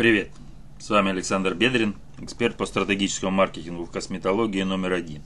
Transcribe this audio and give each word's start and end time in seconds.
Привет! 0.00 0.30
С 0.78 0.88
вами 0.88 1.10
Александр 1.10 1.52
Бедрин, 1.52 1.94
эксперт 2.20 2.56
по 2.56 2.64
стратегическому 2.64 3.32
маркетингу 3.32 3.84
в 3.84 3.90
косметологии 3.90 4.62
номер 4.62 4.94
один. 4.94 5.20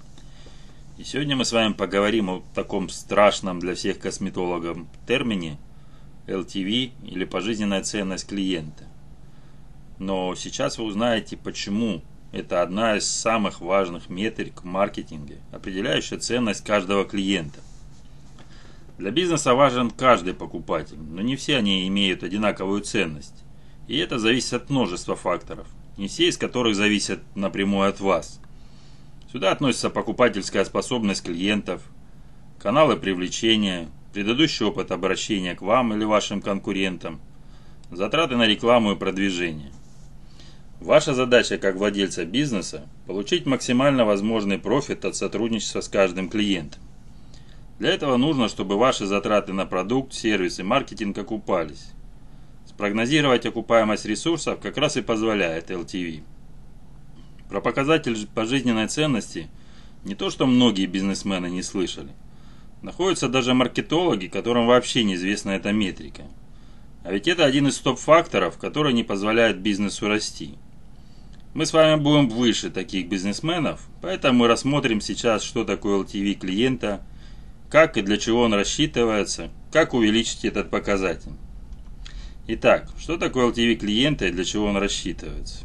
И 0.99 1.05
сегодня 1.05 1.37
мы 1.37 1.45
с 1.45 1.53
вами 1.53 1.75
поговорим 1.75 2.29
о 2.29 2.43
таком 2.57 2.89
страшном 2.89 3.61
для 3.61 3.77
всех 3.77 4.01
косметологов 4.01 4.79
термине 5.07 5.59
LTV 6.27 6.91
или 7.05 7.25
пожизненная 7.25 7.85
ценность 7.85 8.27
клиента. 8.27 8.83
Но 10.01 10.35
сейчас 10.35 10.77
вы 10.79 10.87
узнаете, 10.87 11.37
почему 11.37 12.03
это 12.33 12.61
одна 12.61 12.97
из 12.97 13.09
самых 13.09 13.61
важных 13.61 14.09
метрик 14.09 14.63
в 14.63 14.65
маркетинге, 14.65 15.39
определяющая 15.53 16.19
ценность 16.19 16.65
каждого 16.65 17.05
клиента. 17.05 17.61
Для 18.99 19.13
бизнеса 19.13 19.55
важен 19.55 19.93
каждый 19.93 20.35
покупатель, 20.35 20.99
но 20.99 21.23
не 21.23 21.37
все 21.37 21.59
они 21.59 21.87
имеют 21.87 22.25
одинаковую 22.25 22.81
ценность. 22.81 23.44
И 23.87 23.99
это 23.99 24.19
зависит 24.19 24.55
от 24.55 24.71
множества 24.71 25.15
факторов, 25.15 25.67
не 25.97 26.09
все 26.09 26.29
из 26.29 26.39
которых 26.39 26.75
зависят 26.75 27.21
напрямую 27.35 27.89
от 27.89 28.01
вас. 28.01 28.41
Сюда 29.31 29.53
относится 29.53 29.91
покупательская 29.91 30.65
способность 30.65 31.25
клиентов, 31.25 31.83
каналы 32.59 32.97
привлечения, 32.97 33.89
предыдущий 34.13 34.65
опыт 34.65 34.91
обращения 34.91 35.55
к 35.55 35.63
вам 35.63 35.93
или 35.93 36.05
вашим 36.05 36.41
конкурентам, 36.41 37.21
затраты 37.91 38.37
на 38.37 38.47
рекламу 38.47 38.93
и 38.93 38.97
продвижение. 38.97 39.73
Ваша 40.81 41.15
задача 41.15 41.59
как 41.59 41.77
владельца 41.77 42.25
бизнеса– 42.25 42.87
получить 43.07 43.47
максимально 43.47 44.05
возможный 44.05 44.59
профит 44.59 45.05
от 45.05 45.17
сотрудничества 45.17 45.81
с 45.81 45.89
каждым 45.89 46.29
клиентом. 46.29 46.81
Для 47.79 47.91
этого 47.91 48.17
нужно, 48.17 48.49
чтобы 48.49 48.77
ваши 48.77 49.07
затраты 49.07 49.53
на 49.53 49.67
продукт, 49.67 50.13
сервис 50.13 50.59
и 50.59 50.63
маркетинг 50.63 51.19
окупались. 51.19 51.91
Спрогнозировать 52.75 53.47
окупаемость 53.47 54.05
ресурсов 54.05 54.59
как 54.61 54.77
раз 54.77 54.97
и 54.97 55.03
позволяет 55.03 55.71
LTV. 55.71 56.23
Про 57.49 57.61
показатель 57.61 58.27
пожизненной 58.35 58.89
ценности 58.89 59.49
не 60.05 60.17
то, 60.17 60.29
что 60.29 60.45
многие 60.45 60.87
бизнесмены 60.87 61.47
не 61.51 61.63
слышали. 61.63 62.11
Находятся 62.83 63.29
даже 63.29 63.55
маркетологи, 63.55 64.27
которым 64.27 64.67
вообще 64.67 65.05
неизвестна 65.05 65.51
эта 65.51 65.73
метрика. 65.73 66.25
А 67.05 67.13
ведь 67.13 67.29
это 67.29 67.45
один 67.45 67.69
из 67.69 67.79
топ-факторов, 67.79 68.59
который 68.59 68.93
не 68.93 69.05
позволяет 69.05 69.61
бизнесу 69.61 70.09
расти. 70.09 70.57
Мы 71.55 71.67
с 71.67 71.73
вами 71.73 72.01
будем 72.01 72.29
выше 72.29 72.71
таких 72.71 73.09
бизнесменов, 73.09 73.87
поэтому 74.03 74.41
мы 74.41 74.49
рассмотрим 74.49 75.01
сейчас, 75.01 75.45
что 75.45 75.65
такое 75.65 76.03
LTV 76.03 76.35
клиента, 76.35 77.07
как 77.71 77.97
и 77.97 78.03
для 78.03 78.17
чего 78.17 78.43
он 78.43 78.53
рассчитывается, 78.53 79.51
как 79.71 79.95
увеличить 79.95 80.45
этот 80.45 80.71
показатель. 80.71 81.33
Итак, 82.47 82.91
что 82.99 83.17
такое 83.17 83.51
LTV 83.51 83.77
клиента 83.77 84.27
и 84.27 84.31
для 84.31 84.45
чего 84.45 84.67
он 84.67 84.77
рассчитывается? 84.77 85.65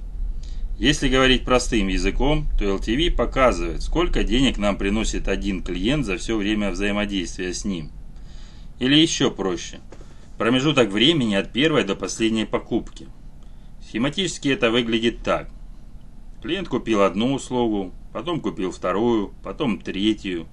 Если 0.78 1.10
говорить 1.10 1.44
простым 1.44 1.90
языком, 1.90 2.48
то 2.58 2.64
LTV 2.64 3.12
показывает, 3.12 3.84
сколько 3.84 4.24
денег 4.24 4.58
нам 4.58 4.78
приносит 4.78 5.28
один 5.28 5.62
клиент 5.62 6.06
за 6.06 6.16
все 6.16 6.38
время 6.38 6.72
взаимодействия 6.72 7.54
с 7.54 7.66
ним. 7.66 7.92
Или 8.80 8.96
еще 8.96 9.30
проще, 9.30 9.82
промежуток 10.38 10.90
времени 10.90 11.36
от 11.36 11.52
первой 11.52 11.84
до 11.84 11.96
последней 11.96 12.46
покупки. 12.46 13.10
Схематически 13.86 14.48
это 14.48 14.72
выглядит 14.72 15.22
так. 15.22 15.50
Клиент 16.42 16.70
купил 16.70 17.02
одну 17.02 17.34
услугу, 17.34 17.92
потом 18.14 18.40
купил 18.40 18.72
вторую, 18.72 19.34
потом 19.44 19.82
третью, 19.82 20.48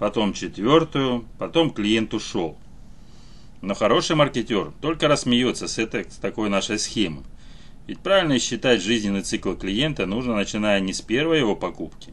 потом 0.00 0.32
четвертую, 0.32 1.26
потом 1.38 1.70
клиент 1.70 2.12
ушел. 2.12 2.58
Но 3.62 3.74
хороший 3.74 4.16
маркетер 4.16 4.72
только 4.80 5.08
рассмеется 5.08 5.68
с, 5.68 5.78
этой, 5.78 6.04
с 6.10 6.16
такой 6.16 6.48
нашей 6.48 6.78
схемы. 6.78 7.22
Ведь 7.86 7.98
правильно 7.98 8.38
считать 8.38 8.82
жизненный 8.82 9.22
цикл 9.22 9.54
клиента 9.54 10.06
нужно 10.06 10.34
начиная 10.34 10.80
не 10.80 10.92
с 10.92 11.00
первой 11.00 11.40
его 11.40 11.56
покупки, 11.56 12.12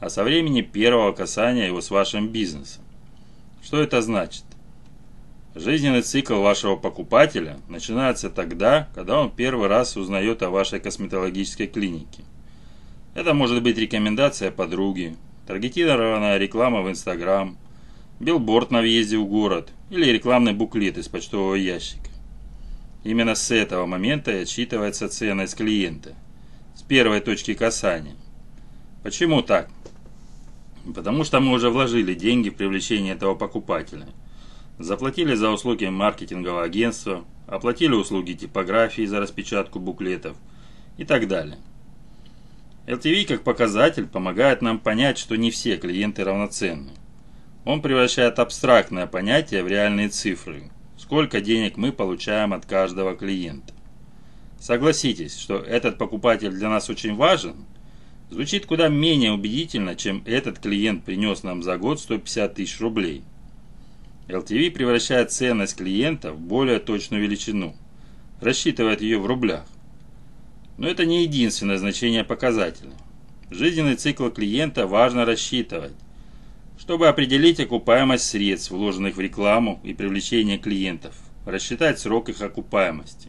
а 0.00 0.08
со 0.08 0.24
времени 0.24 0.62
первого 0.62 1.12
касания 1.12 1.66
его 1.66 1.80
с 1.80 1.90
вашим 1.90 2.28
бизнесом. 2.28 2.82
Что 3.62 3.80
это 3.80 4.00
значит? 4.02 4.44
Жизненный 5.54 6.02
цикл 6.02 6.40
вашего 6.40 6.76
покупателя 6.76 7.58
начинается 7.68 8.30
тогда, 8.30 8.88
когда 8.94 9.20
он 9.20 9.30
первый 9.30 9.68
раз 9.68 9.96
узнает 9.96 10.42
о 10.42 10.50
вашей 10.50 10.80
косметологической 10.80 11.66
клинике. 11.66 12.22
Это 13.14 13.34
может 13.34 13.62
быть 13.62 13.76
рекомендация 13.76 14.52
подруги, 14.52 15.16
таргетированная 15.46 16.38
реклама 16.38 16.82
в 16.82 16.88
Инстаграм, 16.88 17.58
билборд 18.20 18.70
на 18.70 18.80
въезде 18.80 19.16
в 19.16 19.24
город 19.24 19.72
или 19.88 20.04
рекламный 20.04 20.52
буклет 20.52 20.98
из 20.98 21.08
почтового 21.08 21.54
ящика. 21.54 22.10
Именно 23.02 23.34
с 23.34 23.50
этого 23.50 23.86
момента 23.86 24.30
и 24.30 24.42
отсчитывается 24.42 25.08
ценность 25.08 25.56
клиента, 25.56 26.14
с 26.76 26.82
первой 26.82 27.20
точки 27.20 27.54
касания. 27.54 28.14
Почему 29.02 29.40
так? 29.40 29.70
Потому 30.94 31.24
что 31.24 31.40
мы 31.40 31.52
уже 31.52 31.70
вложили 31.70 32.14
деньги 32.14 32.50
в 32.50 32.56
привлечение 32.56 33.14
этого 33.14 33.34
покупателя. 33.34 34.06
Заплатили 34.78 35.34
за 35.34 35.50
услуги 35.50 35.86
маркетингового 35.86 36.62
агентства, 36.62 37.24
оплатили 37.46 37.94
услуги 37.94 38.32
типографии 38.32 39.06
за 39.06 39.20
распечатку 39.20 39.78
буклетов 39.78 40.36
и 40.98 41.04
так 41.04 41.26
далее. 41.26 41.58
LTV 42.86 43.24
как 43.24 43.44
показатель 43.44 44.06
помогает 44.06 44.60
нам 44.60 44.78
понять, 44.78 45.16
что 45.16 45.36
не 45.36 45.50
все 45.50 45.76
клиенты 45.76 46.24
равноценны. 46.24 46.92
Он 47.64 47.82
превращает 47.82 48.38
абстрактное 48.38 49.06
понятие 49.06 49.62
в 49.62 49.68
реальные 49.68 50.08
цифры. 50.08 50.70
Сколько 50.96 51.40
денег 51.40 51.76
мы 51.76 51.92
получаем 51.92 52.52
от 52.52 52.64
каждого 52.64 53.14
клиента. 53.14 53.74
Согласитесь, 54.58 55.38
что 55.38 55.56
этот 55.56 55.98
покупатель 55.98 56.50
для 56.50 56.68
нас 56.68 56.88
очень 56.88 57.14
важен. 57.14 57.66
Звучит 58.30 58.66
куда 58.66 58.88
менее 58.88 59.32
убедительно, 59.32 59.94
чем 59.94 60.22
этот 60.24 60.58
клиент 60.58 61.04
принес 61.04 61.42
нам 61.42 61.62
за 61.62 61.76
год 61.76 62.00
150 62.00 62.54
тысяч 62.54 62.80
рублей. 62.80 63.24
LTV 64.28 64.70
превращает 64.70 65.32
ценность 65.32 65.76
клиента 65.76 66.32
в 66.32 66.40
более 66.40 66.78
точную 66.78 67.22
величину. 67.22 67.74
Рассчитывает 68.40 69.02
ее 69.02 69.18
в 69.18 69.26
рублях. 69.26 69.66
Но 70.78 70.86
это 70.86 71.04
не 71.04 71.24
единственное 71.24 71.78
значение 71.78 72.24
показателя. 72.24 72.92
Жизненный 73.50 73.96
цикл 73.96 74.28
клиента 74.28 74.86
важно 74.86 75.24
рассчитывать 75.24 75.92
чтобы 76.90 77.06
определить 77.06 77.60
окупаемость 77.60 78.24
средств, 78.24 78.72
вложенных 78.72 79.14
в 79.14 79.20
рекламу 79.20 79.78
и 79.84 79.94
привлечение 79.94 80.58
клиентов, 80.58 81.14
рассчитать 81.46 82.00
срок 82.00 82.30
их 82.30 82.42
окупаемости, 82.42 83.28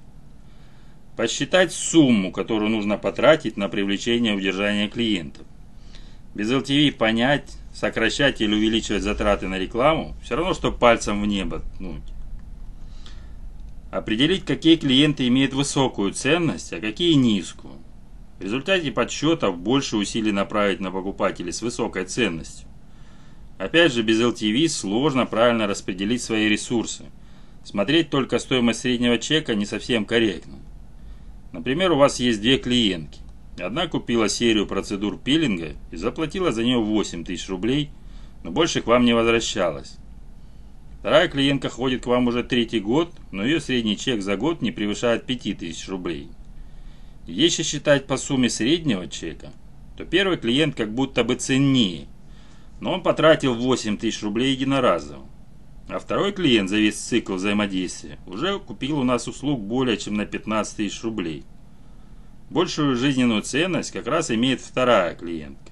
посчитать 1.15 1.71
сумму, 1.71 2.31
которую 2.31 2.71
нужно 2.71 2.97
потратить 2.97 3.57
на 3.57 3.69
привлечение 3.69 4.33
и 4.33 4.35
удержание 4.35 4.87
клиентов. 4.87 5.45
Без 6.33 6.51
LTV 6.51 6.93
понять, 6.93 7.55
сокращать 7.71 8.41
или 8.41 8.51
увеличивать 8.51 9.03
затраты 9.03 9.47
на 9.47 9.59
рекламу, 9.59 10.15
все 10.23 10.35
равно, 10.35 10.55
что 10.55 10.71
пальцем 10.71 11.21
в 11.21 11.27
небо 11.27 11.59
ткнуть. 11.59 12.01
Определить, 13.91 14.43
какие 14.43 14.75
клиенты 14.75 15.27
имеют 15.27 15.53
высокую 15.53 16.13
ценность, 16.13 16.73
а 16.73 16.79
какие 16.79 17.13
низкую. 17.13 17.75
В 18.39 18.43
результате 18.43 18.91
подсчетов 18.91 19.59
больше 19.59 19.97
усилий 19.97 20.31
направить 20.31 20.79
на 20.79 20.89
покупателей 20.89 21.53
с 21.53 21.61
высокой 21.61 22.05
ценностью. 22.05 22.70
Опять 23.61 23.93
же, 23.93 24.01
без 24.01 24.19
LTV 24.19 24.67
сложно 24.69 25.27
правильно 25.27 25.67
распределить 25.67 26.23
свои 26.23 26.49
ресурсы. 26.49 27.05
Смотреть 27.63 28.09
только 28.09 28.39
стоимость 28.39 28.79
среднего 28.79 29.19
чека 29.19 29.53
не 29.53 29.67
совсем 29.67 30.05
корректно. 30.05 30.57
Например, 31.51 31.91
у 31.91 31.97
вас 31.97 32.19
есть 32.19 32.41
две 32.41 32.57
клиентки. 32.57 33.19
Одна 33.59 33.85
купила 33.85 34.29
серию 34.29 34.65
процедур 34.65 35.19
пилинга 35.19 35.75
и 35.91 35.95
заплатила 35.95 36.51
за 36.51 36.63
нее 36.63 36.79
8 36.79 37.23
тысяч 37.23 37.49
рублей, 37.49 37.91
но 38.43 38.49
больше 38.49 38.81
к 38.81 38.87
вам 38.87 39.05
не 39.05 39.13
возвращалась. 39.13 39.97
Вторая 40.99 41.27
клиентка 41.27 41.69
ходит 41.69 42.01
к 42.01 42.07
вам 42.07 42.29
уже 42.29 42.43
третий 42.43 42.79
год, 42.79 43.13
но 43.31 43.45
ее 43.45 43.61
средний 43.61 43.95
чек 43.95 44.23
за 44.23 44.37
год 44.37 44.63
не 44.63 44.71
превышает 44.71 45.27
5 45.27 45.59
тысяч 45.59 45.87
рублей. 45.87 46.29
Если 47.27 47.61
считать 47.61 48.07
по 48.07 48.17
сумме 48.17 48.49
среднего 48.49 49.07
чека, 49.07 49.51
то 49.97 50.03
первый 50.03 50.37
клиент 50.37 50.73
как 50.73 50.91
будто 50.91 51.23
бы 51.23 51.35
ценнее– 51.35 52.07
но 52.81 52.93
он 52.93 53.03
потратил 53.03 53.53
8 53.53 53.97
тысяч 53.97 54.21
рублей 54.23 54.51
единоразово. 54.51 55.25
А 55.87 55.99
второй 55.99 56.33
клиент 56.33 56.69
за 56.69 56.77
весь 56.77 56.97
цикл 56.97 57.35
взаимодействия 57.35 58.17
уже 58.25 58.59
купил 58.59 58.99
у 58.99 59.03
нас 59.03 59.27
услуг 59.27 59.61
более 59.61 59.97
чем 59.97 60.15
на 60.15 60.25
15 60.25 60.77
тысяч 60.77 61.01
рублей. 61.03 61.45
Большую 62.49 62.97
жизненную 62.97 63.43
ценность 63.43 63.91
как 63.91 64.07
раз 64.07 64.31
имеет 64.31 64.61
вторая 64.61 65.15
клиентка. 65.15 65.71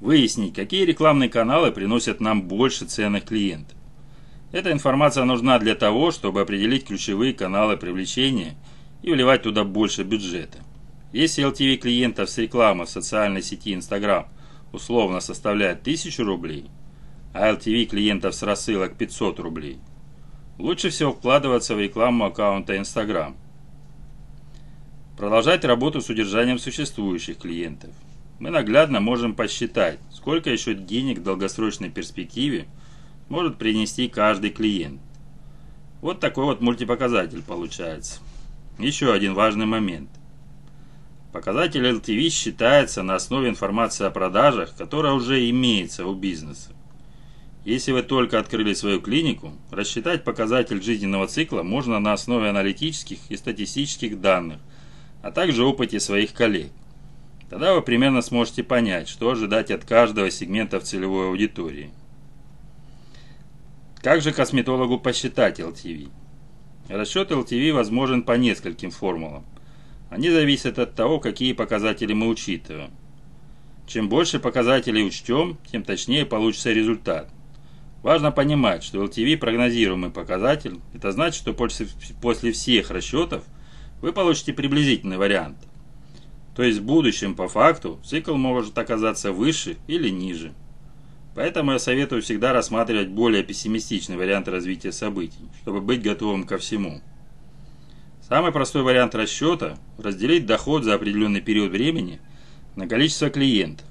Выяснить, 0.00 0.54
какие 0.54 0.84
рекламные 0.84 1.30
каналы 1.30 1.72
приносят 1.72 2.20
нам 2.20 2.42
больше 2.42 2.84
ценных 2.84 3.24
клиентов. 3.24 3.76
Эта 4.52 4.70
информация 4.70 5.24
нужна 5.24 5.58
для 5.58 5.74
того, 5.74 6.10
чтобы 6.10 6.42
определить 6.42 6.86
ключевые 6.86 7.32
каналы 7.32 7.76
привлечения 7.76 8.54
и 9.02 9.10
вливать 9.10 9.42
туда 9.42 9.64
больше 9.64 10.02
бюджета. 10.02 10.65
Если 11.16 11.42
LTV 11.42 11.76
клиентов 11.78 12.28
с 12.28 12.36
рекламы 12.36 12.84
в 12.84 12.90
социальной 12.90 13.40
сети 13.40 13.72
Instagram 13.72 14.28
условно 14.70 15.20
составляет 15.20 15.80
1000 15.80 16.22
рублей, 16.22 16.66
а 17.32 17.54
LTV 17.54 17.86
клиентов 17.86 18.34
с 18.34 18.42
рассылок 18.42 18.98
500 18.98 19.40
рублей, 19.40 19.78
лучше 20.58 20.90
всего 20.90 21.12
вкладываться 21.14 21.74
в 21.74 21.80
рекламу 21.80 22.26
аккаунта 22.26 22.76
Instagram, 22.76 23.34
Продолжать 25.16 25.64
работу 25.64 26.02
с 26.02 26.10
удержанием 26.10 26.58
существующих 26.58 27.38
клиентов. 27.38 27.94
Мы 28.38 28.50
наглядно 28.50 29.00
можем 29.00 29.34
посчитать, 29.34 29.98
сколько 30.12 30.50
еще 30.50 30.74
денег 30.74 31.20
в 31.20 31.22
долгосрочной 31.22 31.88
перспективе 31.88 32.66
может 33.30 33.56
принести 33.56 34.08
каждый 34.08 34.50
клиент. 34.50 35.00
Вот 36.02 36.20
такой 36.20 36.44
вот 36.44 36.60
мультипоказатель 36.60 37.42
получается. 37.42 38.20
Еще 38.78 39.10
один 39.10 39.32
важный 39.32 39.64
момент. 39.64 40.10
Показатель 41.36 41.86
LTV 41.86 42.30
считается 42.30 43.02
на 43.02 43.14
основе 43.14 43.50
информации 43.50 44.06
о 44.06 44.10
продажах, 44.10 44.74
которая 44.74 45.12
уже 45.12 45.50
имеется 45.50 46.06
у 46.06 46.14
бизнеса. 46.14 46.70
Если 47.62 47.92
вы 47.92 48.02
только 48.02 48.38
открыли 48.38 48.72
свою 48.72 49.02
клинику, 49.02 49.52
рассчитать 49.70 50.24
показатель 50.24 50.82
жизненного 50.82 51.26
цикла 51.26 51.62
можно 51.62 52.00
на 52.00 52.14
основе 52.14 52.48
аналитических 52.48 53.18
и 53.28 53.36
статистических 53.36 54.18
данных, 54.18 54.60
а 55.22 55.30
также 55.30 55.62
опыте 55.62 56.00
своих 56.00 56.32
коллег. 56.32 56.70
Тогда 57.50 57.74
вы 57.74 57.82
примерно 57.82 58.22
сможете 58.22 58.64
понять, 58.64 59.06
что 59.06 59.28
ожидать 59.28 59.70
от 59.70 59.84
каждого 59.84 60.30
сегмента 60.30 60.80
в 60.80 60.84
целевой 60.84 61.26
аудитории. 61.26 61.90
Как 64.00 64.22
же 64.22 64.32
косметологу 64.32 64.98
посчитать 64.98 65.60
LTV? 65.60 66.08
Расчет 66.88 67.30
LTV 67.30 67.74
возможен 67.74 68.22
по 68.22 68.38
нескольким 68.38 68.90
формулам. 68.90 69.44
Они 70.10 70.30
зависят 70.30 70.78
от 70.78 70.94
того, 70.94 71.18
какие 71.18 71.52
показатели 71.52 72.12
мы 72.12 72.28
учитываем. 72.28 72.90
Чем 73.86 74.08
больше 74.08 74.38
показателей 74.38 75.04
учтем, 75.04 75.58
тем 75.70 75.84
точнее 75.84 76.26
получится 76.26 76.72
результат. 76.72 77.30
Важно 78.02 78.30
понимать, 78.30 78.84
что 78.84 79.02
LTV 79.02 79.36
прогнозируемый 79.36 80.10
показатель. 80.10 80.80
Это 80.94 81.12
значит, 81.12 81.40
что 81.40 81.54
после, 81.54 82.52
всех 82.52 82.90
расчетов 82.90 83.44
вы 84.00 84.12
получите 84.12 84.52
приблизительный 84.52 85.16
вариант. 85.16 85.56
То 86.54 86.62
есть 86.62 86.78
в 86.78 86.84
будущем 86.84 87.34
по 87.34 87.48
факту 87.48 88.00
цикл 88.04 88.34
может 88.34 88.78
оказаться 88.78 89.32
выше 89.32 89.76
или 89.86 90.08
ниже. 90.08 90.52
Поэтому 91.34 91.72
я 91.72 91.78
советую 91.78 92.22
всегда 92.22 92.52
рассматривать 92.52 93.08
более 93.08 93.42
пессимистичный 93.42 94.16
вариант 94.16 94.48
развития 94.48 94.92
событий, 94.92 95.50
чтобы 95.60 95.80
быть 95.80 96.02
готовым 96.02 96.44
ко 96.44 96.56
всему. 96.58 97.02
Самый 98.28 98.50
простой 98.50 98.82
вариант 98.82 99.14
расчета– 99.14 99.78
разделить 99.98 100.46
доход 100.46 100.82
за 100.82 100.94
определенный 100.94 101.40
период 101.40 101.70
времени 101.70 102.18
на 102.74 102.88
количество 102.88 103.30
клиентов. 103.30 103.86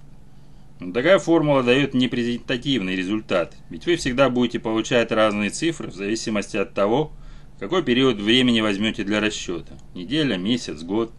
Но 0.82 0.92
такая 0.92 1.20
формула 1.20 1.64
дает 1.64 1.94
непрезентативный 1.94 2.98
результат, 2.98 3.56
ведь 3.70 3.86
вы 3.86 3.96
всегда 3.96 4.30
будете 4.30 4.60
получать 4.60 5.14
разные 5.14 5.52
цифры 5.52 5.88
в 5.88 5.96
зависимости 5.96 6.58
от 6.58 6.74
того, 6.74 7.14
какой 7.62 7.82
период 7.82 8.18
времени 8.18 8.60
возьмете 8.60 9.06
для 9.06 9.22
расчета– 9.22 9.78
неделя, 9.96 10.36
месяц, 10.36 10.84
год. 10.84 11.14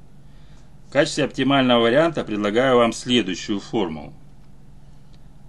В 0.89 0.93
качестве 0.93 1.25
оптимального 1.25 1.85
варианта 1.85 2.23
предлагаю 2.23 2.77
вам 2.77 2.93
следующую 2.93 3.61
формулу. 3.61 4.13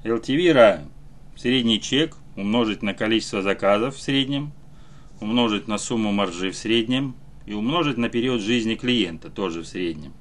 LTV 0.05 0.53
равен 0.53 0.87
средний 1.35 1.81
чек 1.81 2.15
умножить 2.37 2.81
на 2.81 2.93
количество 2.93 3.41
заказов 3.41 3.97
в 3.97 4.01
среднем, 4.01 4.53
умножить 5.19 5.67
на 5.67 5.77
сумму 5.77 6.13
маржи 6.13 6.51
в 6.51 6.55
среднем 6.55 7.13
и 7.47 7.53
умножить 7.53 7.97
на 7.97 8.09
период 8.09 8.41
жизни 8.41 8.75
клиента 8.75 9.29
тоже 9.29 9.61
в 9.61 9.67
среднем. 9.67 10.13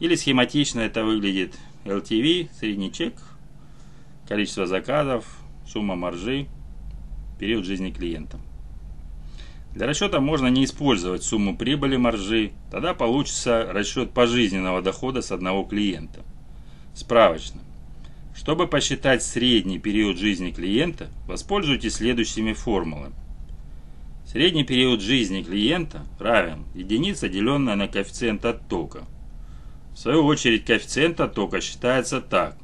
Или 0.00 0.14
схематично 0.14 0.80
это 0.80 1.04
выглядит 1.04 1.54
LTV, 1.84 2.48
средний 2.58 2.90
чек, 2.90 3.14
количество 4.26 4.66
заказов, 4.66 5.26
сумма 5.66 5.96
маржи, 5.96 6.46
период 7.38 7.66
жизни 7.66 7.90
клиента. 7.90 8.40
Для 9.74 9.86
расчета 9.86 10.20
можно 10.20 10.46
не 10.48 10.64
использовать 10.64 11.22
сумму 11.22 11.56
прибыли 11.56 11.96
маржи, 11.96 12.52
тогда 12.70 12.94
получится 12.94 13.70
расчет 13.70 14.12
пожизненного 14.12 14.80
дохода 14.80 15.20
с 15.20 15.30
одного 15.30 15.62
клиента. 15.64 16.24
Справочно. 16.94 17.60
Чтобы 18.34 18.66
посчитать 18.66 19.22
средний 19.22 19.78
период 19.78 20.16
жизни 20.16 20.52
клиента, 20.52 21.10
воспользуйтесь 21.26 21.96
следующими 21.96 22.54
формулами. 22.54 23.14
Средний 24.30 24.62
период 24.62 25.00
жизни 25.00 25.42
клиента 25.42 26.02
равен 26.18 26.66
единица, 26.74 27.30
деленная 27.30 27.76
на 27.76 27.88
коэффициент 27.88 28.44
оттока. 28.44 29.06
В 29.94 29.98
свою 29.98 30.26
очередь 30.26 30.66
коэффициент 30.66 31.18
оттока 31.18 31.62
считается 31.62 32.20
так. 32.20 32.58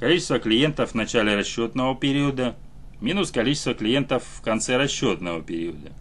Количество 0.00 0.38
клиентов 0.38 0.92
в 0.92 0.94
начале 0.94 1.36
расчетного 1.36 1.94
периода 1.94 2.56
минус 3.02 3.32
количество 3.32 3.74
клиентов 3.74 4.24
в 4.24 4.40
конце 4.40 4.78
расчетного 4.78 5.42
периода. 5.42 5.92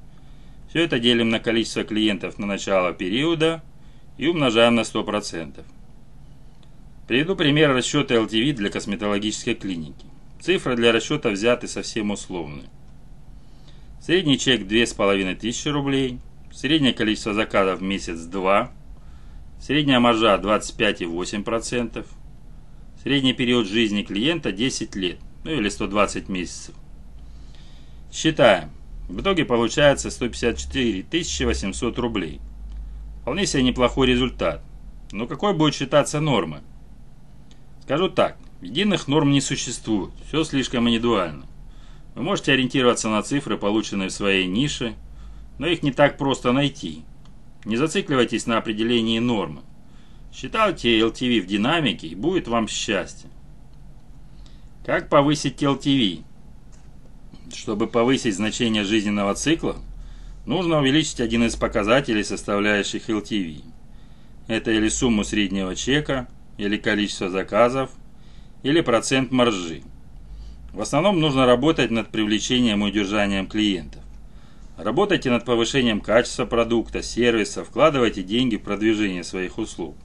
Все 0.70 0.86
это 0.86 1.00
делим 1.00 1.32
на 1.32 1.42
количество 1.42 1.84
клиентов 1.84 2.40
на 2.40 2.46
начало 2.46 2.94
периода 2.94 3.62
и 4.18 4.28
умножаем 4.28 4.76
на 4.76 4.82
100%. 4.82 5.66
Приведу 7.10 7.36
пример 7.36 7.74
расчета 7.74 8.16
LTV 8.16 8.54
для 8.54 8.70
косметологической 8.70 9.56
клиники. 9.56 10.06
Цифры 10.40 10.78
для 10.78 10.94
расчета 10.94 11.30
взяты 11.30 11.68
совсем 11.68 12.12
условные. 12.12 12.70
Средний 14.06 14.38
чек 14.38 14.68
2500 14.68 15.74
рублей, 15.74 16.20
среднее 16.54 16.94
количество 16.94 17.34
заказов 17.34 17.80
в 17.80 17.82
месяц 17.82 18.20
2, 18.20 18.72
средняя 19.60 20.00
маржа 20.00 20.36
25,8%, 20.36 22.06
средний 23.02 23.34
период 23.34 23.66
жизни 23.66 24.04
клиента 24.04 24.52
10 24.52 24.96
лет, 24.96 25.18
ну 25.44 25.50
или 25.50 25.70
120 25.70 26.30
месяцев. 26.30 26.76
Считаем. 28.12 28.70
В 29.10 29.22
итоге 29.22 29.44
получается 29.44 30.12
154 30.12 31.08
800 31.48 31.98
рублей. 31.98 32.42
Вполне 33.24 33.48
себе 33.48 33.64
неплохой 33.64 34.06
результат. 34.06 34.62
Но 35.14 35.26
какой 35.26 35.56
будет 35.56 35.74
считаться 35.74 36.20
нормой? 36.20 36.62
Скажу 37.82 38.10
так, 38.10 38.38
единых 38.62 39.08
норм 39.08 39.32
не 39.32 39.42
существует, 39.42 40.12
все 40.28 40.44
слишком 40.44 40.88
индивидуально. 40.88 41.48
Вы 42.16 42.24
можете 42.24 42.54
ориентироваться 42.54 43.10
на 43.10 43.22
цифры, 43.22 43.58
полученные 43.58 44.08
в 44.08 44.14
своей 44.14 44.48
нише, 44.48 44.96
но 45.60 45.68
их 45.68 45.84
не 45.84 45.92
так 45.92 46.18
просто 46.18 46.54
найти. 46.54 47.04
Не 47.66 47.76
зацикливайтесь 47.76 48.48
на 48.48 48.58
определении 48.58 49.20
нормы. 49.20 49.62
Считайте 50.34 51.00
LTV 51.00 51.42
в 51.42 51.46
динамике 51.46 52.08
и 52.08 52.16
будет 52.16 52.48
вам 52.48 52.68
счастье. 52.68 53.30
Как 54.86 55.10
повысить 55.10 55.62
LTV? 55.62 56.24
Чтобы 57.54 57.88
повысить 57.88 58.36
значение 58.36 58.84
жизненного 58.84 59.34
цикла, 59.36 59.78
нужно 60.46 60.80
увеличить 60.80 61.20
один 61.20 61.44
из 61.44 61.56
показателей, 61.56 62.24
составляющих 62.24 63.10
LTV. 63.10 63.64
Это 64.48 64.72
или 64.72 64.90
сумму 64.90 65.24
среднего 65.24 65.76
чека, 65.76 66.28
или 66.58 66.78
количество 66.78 67.30
заказов, 67.30 67.90
или 68.64 68.82
процент 68.82 69.32
маржи. 69.32 69.84
В 70.76 70.82
основном 70.82 71.22
нужно 71.22 71.46
работать 71.46 71.90
над 71.90 72.10
привлечением 72.10 72.84
и 72.84 72.90
удержанием 72.90 73.48
клиентов. 73.48 74.02
Работайте 74.78 75.30
над 75.30 75.46
повышением 75.46 76.02
качества 76.02 76.44
продукта, 76.44 77.02
сервиса, 77.02 77.64
вкладывайте 77.64 78.24
деньги 78.24 78.58
в 78.58 78.62
продвижение 78.62 79.24
своих 79.24 79.58
услуг. 79.58 79.96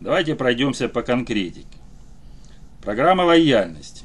Давайте 0.00 0.34
пройдемся 0.34 0.90
по 0.90 1.00
конкретике. 1.00 1.78
Программа 2.82 3.22
лояльности. 3.22 4.04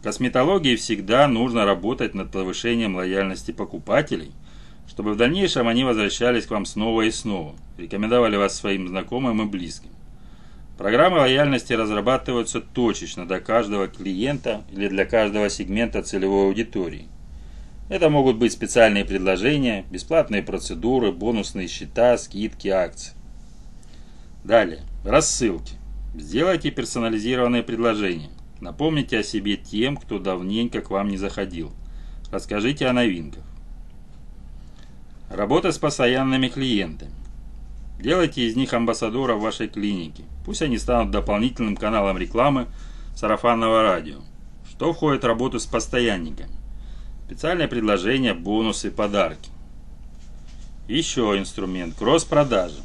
В 0.00 0.02
косметологии 0.02 0.74
всегда 0.74 1.28
нужно 1.28 1.64
работать 1.64 2.14
над 2.14 2.32
повышением 2.32 2.96
лояльности 2.96 3.52
покупателей, 3.52 4.32
чтобы 4.88 5.12
в 5.12 5.16
дальнейшем 5.16 5.68
они 5.68 5.84
возвращались 5.84 6.46
к 6.46 6.50
вам 6.50 6.66
снова 6.66 7.02
и 7.02 7.12
снова, 7.12 7.54
рекомендовали 7.76 8.34
вас 8.34 8.56
своим 8.56 8.88
знакомым 8.88 9.40
и 9.42 9.44
близким. 9.44 9.90
Программы 10.78 11.18
лояльности 11.18 11.72
разрабатываются 11.72 12.60
точечно 12.60 13.26
для 13.26 13.40
каждого 13.40 13.88
клиента 13.88 14.62
или 14.70 14.86
для 14.86 15.04
каждого 15.06 15.50
сегмента 15.50 16.04
целевой 16.04 16.46
аудитории. 16.46 17.08
Это 17.88 18.08
могут 18.10 18.36
быть 18.36 18.52
специальные 18.52 19.04
предложения, 19.04 19.84
бесплатные 19.90 20.44
процедуры, 20.44 21.10
бонусные 21.10 21.66
счета, 21.66 22.16
скидки, 22.16 22.68
акции. 22.68 23.14
Далее. 24.44 24.82
Рассылки. 25.04 25.74
Сделайте 26.14 26.70
персонализированные 26.70 27.64
предложения. 27.64 28.30
Напомните 28.60 29.18
о 29.18 29.24
себе 29.24 29.56
тем, 29.56 29.96
кто 29.96 30.20
давненько 30.20 30.80
к 30.80 30.90
вам 30.90 31.08
не 31.08 31.16
заходил. 31.16 31.72
Расскажите 32.30 32.86
о 32.86 32.92
новинках. 32.92 33.42
Работа 35.28 35.72
с 35.72 35.78
постоянными 35.78 36.46
клиентами. 36.46 37.17
Делайте 37.98 38.46
из 38.46 38.54
них 38.54 38.72
амбассадоров 38.72 39.40
вашей 39.40 39.66
клиники. 39.66 40.24
Пусть 40.44 40.62
они 40.62 40.78
станут 40.78 41.10
дополнительным 41.10 41.76
каналом 41.76 42.16
рекламы 42.16 42.68
сарафанного 43.16 43.82
радио. 43.82 44.18
Что 44.70 44.92
входит 44.92 45.24
в 45.24 45.26
работу 45.26 45.58
с 45.58 45.66
постоянниками? 45.66 46.54
Специальные 47.26 47.66
предложения, 47.66 48.34
бонусы, 48.34 48.92
подарки. 48.92 49.50
Еще 50.86 51.36
инструмент– 51.38 51.96
кросс-продажа. 51.98 52.80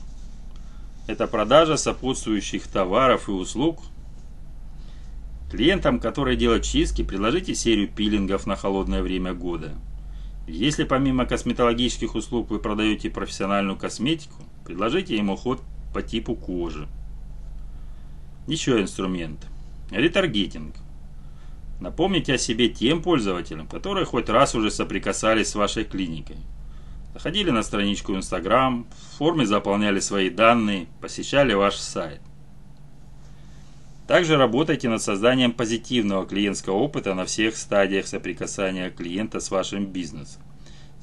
Это 1.05 1.27
продажа 1.27 1.77
сопутствующих 1.77 2.67
товаров 2.67 3.29
и 3.29 3.31
услуг. 3.31 3.81
Клиентам, 5.51 5.99
которые 5.99 6.35
делают 6.35 6.63
чистки, 6.63 7.03
предложите 7.03 7.53
серию 7.53 7.87
пилингов 7.87 8.47
на 8.47 8.55
холодное 8.55 9.03
время 9.03 9.33
года. 9.33 9.73
Если 10.47 10.85
помимо 10.85 11.27
косметологических 11.27 12.15
услуг 12.15 12.49
вы 12.49 12.57
продаете 12.57 13.11
профессиональную 13.11 13.77
косметику– 13.77 14.43
Предложите 14.65 15.17
ему 15.17 15.35
ход 15.35 15.61
по 15.93 16.01
типу 16.01 16.35
кожи. 16.35 16.87
Еще 18.47 18.81
инструмент. 18.81 19.47
Ретаргетинг. 19.91 20.75
Напомните 21.79 22.35
о 22.35 22.37
себе 22.37 22.69
тем 22.69 23.01
пользователям, 23.01 23.67
которые 23.67 24.05
хоть 24.05 24.29
раз 24.29 24.55
уже 24.55 24.71
соприкасались 24.71 25.49
с 25.49 25.55
вашей 25.55 25.83
клиникой. 25.83 26.37
Заходили 27.13 27.51
на 27.51 27.61
страничку 27.61 28.13
Instagram, 28.13 28.87
в 28.89 29.17
форме 29.17 29.45
заполняли 29.45 29.99
свои 29.99 30.29
данные, 30.29 30.87
посещали 30.99 31.53
ваш 31.53 31.75
сайт. 31.75 32.21
Также 34.07 34.35
работайте 34.35 34.89
над 34.89 35.01
созданием 35.01 35.53
позитивного 35.53 36.25
клиентского 36.25 36.75
опыта 36.75 37.13
на 37.13 37.25
всех 37.25 37.55
стадиях 37.55 38.07
соприкасания 38.07 38.89
клиента 38.89 39.39
с 39.39 39.51
вашим 39.51 39.85
бизнесом. 39.85 40.41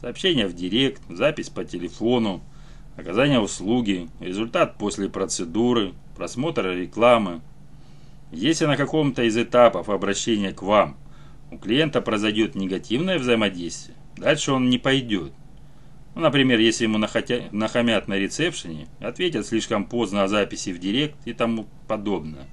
Сообщение 0.01 0.47
в 0.47 0.55
директ, 0.55 1.03
запись 1.09 1.49
по 1.49 1.65
телефону, 1.65 2.43
оказание 2.97 3.41
услуги, 3.41 4.09
результат 4.21 4.79
после 4.79 5.09
процедуры, 5.09 5.95
просмотр 6.17 6.67
рекламы, 6.67 7.41
если 8.33 8.67
на 8.67 8.77
каком-то 8.77 9.23
из 9.25 9.37
этапов 9.37 9.89
обращения 9.89 10.53
к 10.53 10.63
вам 10.63 10.97
у 11.51 11.59
клиента 11.59 12.01
произойдет 12.01 12.55
негативное 12.55 13.19
взаимодействие, 13.19 13.97
дальше 14.17 14.53
он 14.53 14.71
не 14.71 14.79
пойдет. 14.79 15.33
Ну, 16.15 16.23
например, 16.23 16.59
если 16.59 16.85
ему 16.85 16.99
нахотя... 16.99 17.45
нахамят 17.53 18.09
на 18.09 18.15
ресепшене, 18.15 18.89
ответят 19.01 19.47
слишком 19.47 19.87
поздно 19.87 20.25
о 20.25 20.29
записи 20.29 20.71
в 20.71 20.79
директ 20.79 21.17
и 21.25 21.33
тому 21.33 21.67
подобное. 21.89 22.47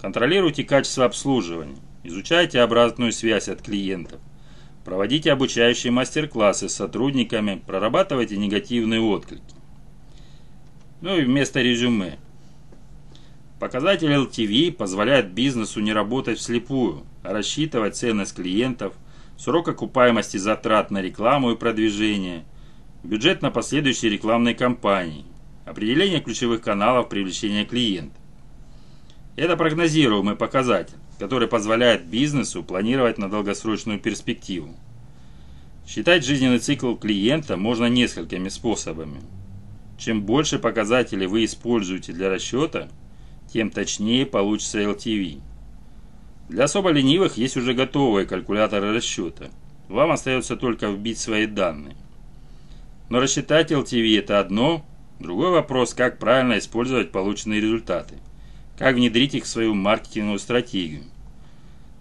Контролируйте 0.00 0.64
качество 0.64 1.04
обслуживания, 1.04 1.76
изучайте 2.04 2.60
обратную 2.60 3.12
связь 3.12 3.48
от 3.48 3.62
клиентов, 3.62 4.20
проводите 4.84 5.32
обучающие 5.32 5.90
мастер-классы 5.90 6.68
с 6.68 6.74
сотрудниками, 6.74 7.62
прорабатывайте 7.66 8.36
негативные 8.36 9.00
отклики. 9.00 9.42
Ну 11.00 11.16
и 11.16 11.22
вместо 11.22 11.60
резюме– 11.60 12.18
Показатель 13.60 14.10
LTV 14.10 14.72
позволяет 14.72 15.32
бизнесу 15.32 15.80
не 15.80 15.92
работать 15.92 16.38
вслепую, 16.38 17.04
а 17.22 17.34
рассчитывать 17.34 17.94
ценность 17.94 18.34
клиентов, 18.34 18.94
срок 19.36 19.68
окупаемости 19.68 20.38
затрат 20.38 20.90
на 20.90 21.02
рекламу 21.02 21.52
и 21.52 21.56
продвижение, 21.56 22.46
бюджет 23.04 23.42
на 23.42 23.50
последующие 23.50 24.10
рекламные 24.10 24.54
кампании, 24.54 25.26
определение 25.66 26.20
ключевых 26.20 26.62
каналов 26.62 27.10
привлечения 27.10 27.66
клиентов. 27.66 28.16
Это 29.36 29.58
прогнозируемый 29.58 30.36
показатель, 30.36 30.96
который 31.20 31.46
позволяет 31.46 32.06
бизнесу 32.06 32.64
планировать 32.64 33.18
на 33.18 33.30
долгосрочную 33.30 34.00
перспективу. 34.00 34.74
Считать 35.86 36.24
жизненный 36.24 36.58
цикл 36.58 36.96
клиента 36.96 37.56
можно 37.56 37.86
несколькими 37.86 38.48
способами. 38.48 39.20
Чем 39.98 40.22
больше 40.22 40.58
показателей 40.58 41.28
вы 41.28 41.44
используете 41.44 42.12
для 42.12 42.28
расчета– 42.28 42.88
тем 43.52 43.70
точнее 43.70 44.26
получится 44.26 44.80
LTV. 44.80 45.40
Для 46.48 46.64
особо 46.64 46.90
ленивых 46.90 47.36
есть 47.36 47.56
уже 47.56 47.74
готовые 47.74 48.26
калькуляторы 48.26 48.94
расчета. 48.94 49.50
Вам 49.88 50.12
остается 50.12 50.56
только 50.56 50.88
вбить 50.88 51.18
свои 51.18 51.46
данные. 51.46 51.96
Но 53.08 53.20
рассчитать 53.20 53.72
LTV 53.72 54.18
это 54.18 54.38
одно, 54.38 54.84
другой 55.18 55.50
вопрос, 55.50 55.94
как 55.94 56.18
правильно 56.18 56.58
использовать 56.58 57.10
полученные 57.10 57.60
результаты. 57.60 58.14
Как 58.80 58.94
внедрить 58.94 59.34
их 59.34 59.44
в 59.44 59.46
свою 59.46 59.74
маркетинговую 59.74 60.38
стратегию. 60.38 61.02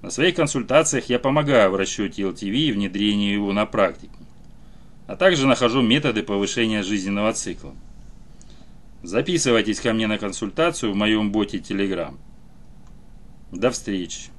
На 0.01 0.09
своих 0.09 0.35
консультациях 0.35 1.09
я 1.09 1.19
помогаю 1.19 1.71
в 1.71 1.75
расчете 1.75 2.21
LTV 2.21 2.53
и 2.53 2.71
внедрении 2.71 3.33
его 3.33 3.51
на 3.51 3.65
практике. 3.65 4.13
А 5.05 5.17
также 5.17 5.45
нахожу 5.45 5.81
методы 5.81 6.23
повышения 6.23 6.81
жизненного 6.81 7.33
цикла. 7.33 7.75
Записывайтесь 9.03 9.81
ко 9.81 9.91
мне 9.91 10.07
на 10.07 10.17
консультацию 10.17 10.93
в 10.93 10.95
моем 10.95 11.33
боте 11.33 11.57
Telegram. 11.57 12.15
До 13.51 13.71
встречи. 13.71 14.29